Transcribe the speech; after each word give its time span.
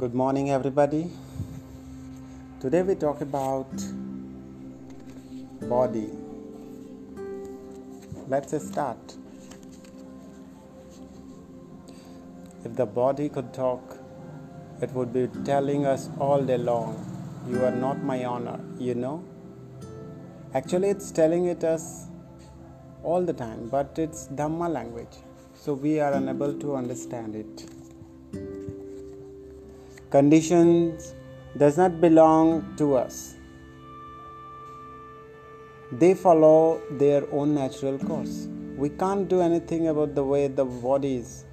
Good 0.00 0.14
morning, 0.14 0.48
everybody. 0.50 1.10
Today 2.60 2.82
we 2.82 2.94
talk 2.94 3.20
about 3.20 3.66
body. 5.62 6.10
Let's 8.28 8.54
start. 8.64 9.16
If 12.64 12.76
the 12.76 12.86
body 12.86 13.28
could 13.28 13.52
talk, 13.52 13.96
it 14.80 14.92
would 14.92 15.12
be 15.12 15.26
telling 15.44 15.84
us 15.84 16.08
all 16.20 16.44
day 16.44 16.58
long, 16.58 16.94
You 17.48 17.64
are 17.64 17.72
not 17.72 18.04
my 18.04 18.24
honor, 18.24 18.60
you 18.78 18.94
know? 18.94 19.24
Actually, 20.54 20.90
it's 20.90 21.10
telling 21.10 21.46
it 21.46 21.64
us 21.64 22.06
all 23.02 23.24
the 23.24 23.32
time, 23.32 23.68
but 23.68 23.98
it's 23.98 24.28
Dhamma 24.28 24.70
language, 24.72 25.18
so 25.54 25.74
we 25.74 25.98
are 25.98 26.12
unable 26.12 26.54
to 26.60 26.76
understand 26.76 27.34
it. 27.34 27.77
Conditions 30.10 31.14
does 31.58 31.76
not 31.76 32.00
belong 32.00 32.74
to 32.78 32.94
us. 32.96 33.34
They 35.92 36.14
follow 36.14 36.80
their 36.92 37.30
own 37.30 37.54
natural 37.54 37.98
course. 37.98 38.48
We 38.78 38.88
can't 38.88 39.28
do 39.28 39.42
anything 39.42 39.88
about 39.88 40.14
the 40.14 40.24
way 40.24 40.48
the 40.48 40.64
body 40.64 41.16
is. 41.16 41.44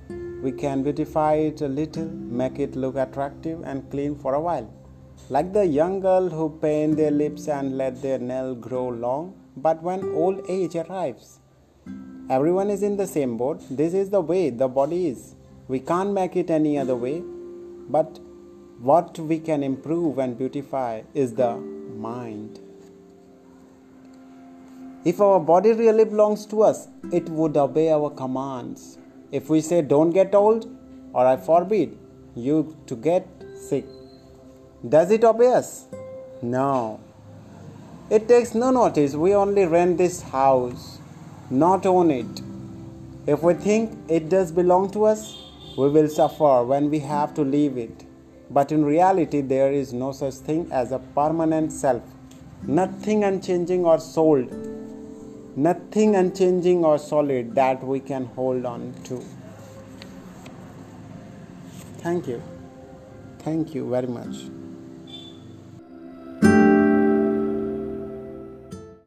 We 0.41 0.53
can 0.53 0.83
beautify 0.83 1.33
it 1.33 1.59
a 1.59 1.67
little, 1.67 2.05
make 2.05 2.57
it 2.59 2.77
look 2.77 2.95
attractive 2.95 3.61
and 3.65 3.91
clean 3.91 4.15
for 4.15 4.35
a 4.35 4.39
while. 4.39 4.73
Like 5.29 5.51
the 5.51 5.65
young 5.65 5.99
girl 5.99 6.29
who 6.29 6.57
paint 6.61 6.95
their 6.95 7.11
lips 7.11 7.49
and 7.49 7.77
let 7.77 8.01
their 8.01 8.19
nail 8.19 8.55
grow 8.55 8.87
long, 8.87 9.33
but 9.57 9.83
when 9.83 10.13
old 10.13 10.49
age 10.49 10.77
arrives, 10.77 11.39
everyone 12.29 12.69
is 12.69 12.83
in 12.83 12.95
the 12.95 13.07
same 13.07 13.35
boat. 13.35 13.61
This 13.69 13.93
is 13.93 14.11
the 14.11 14.21
way 14.21 14.49
the 14.49 14.69
body 14.69 15.07
is. 15.07 15.35
We 15.67 15.81
can't 15.81 16.13
make 16.13 16.37
it 16.37 16.49
any 16.49 16.77
other 16.77 16.95
way, 16.95 17.21
but 17.89 18.17
what 18.79 19.17
we 19.17 19.39
can 19.39 19.63
improve 19.63 20.17
and 20.17 20.37
beautify 20.37 21.01
is 21.13 21.33
the 21.33 21.55
mind. 21.55 22.59
If 25.05 25.21
our 25.21 25.39
body 25.39 25.71
really 25.71 26.03
belongs 26.03 26.45
to 26.47 26.63
us, 26.63 26.87
it 27.11 27.29
would 27.29 27.55
obey 27.55 27.91
our 27.91 28.09
commands. 28.09 28.97
If 29.31 29.49
we 29.49 29.61
say, 29.61 29.81
Don't 29.81 30.09
get 30.09 30.33
old, 30.33 30.67
or 31.13 31.25
I 31.25 31.37
forbid 31.37 31.97
you 32.35 32.75
to 32.87 32.95
get 32.95 33.27
sick, 33.55 33.85
does 34.87 35.11
it 35.11 35.23
obey 35.23 35.53
us? 35.53 35.85
No. 36.41 36.99
It 38.09 38.27
takes 38.27 38.53
no 38.53 38.71
notice. 38.71 39.15
We 39.15 39.33
only 39.33 39.65
rent 39.65 39.97
this 39.97 40.21
house, 40.21 40.99
not 41.49 41.85
own 41.85 42.11
it. 42.11 42.41
If 43.25 43.41
we 43.41 43.53
think 43.53 43.97
it 44.07 44.29
does 44.29 44.51
belong 44.51 44.91
to 44.91 45.05
us, 45.05 45.37
we 45.77 45.89
will 45.89 46.07
suffer 46.07 46.63
when 46.63 46.89
we 46.89 46.99
have 46.99 47.33
to 47.35 47.41
leave 47.41 47.77
it. 47.77 48.05
But 48.49 48.71
in 48.71 48.85
reality, 48.85 49.41
there 49.41 49.71
is 49.71 49.93
no 49.93 50.11
such 50.11 50.35
thing 50.35 50.67
as 50.71 50.91
a 50.91 50.99
permanent 50.99 51.71
self. 51.71 52.03
Nothing 52.63 53.23
unchanging 53.23 53.85
or 53.85 53.99
sold. 53.99 54.51
Nothing 55.55 56.15
unchanging 56.15 56.83
or 56.83 56.97
solid 56.97 57.55
that 57.55 57.83
we 57.83 57.99
can 57.99 58.25
hold 58.25 58.65
on 58.65 58.93
to. 59.05 59.23
Thank 61.99 62.27
you. 62.27 62.41
Thank 63.39 63.73
you 63.73 63.89
very 63.89 64.07
much. 64.07 64.64